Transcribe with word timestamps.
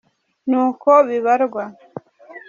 nuko 0.49 0.89
bibarwa 1.07 1.63